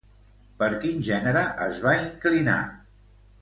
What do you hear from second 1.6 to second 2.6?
es va inclinar?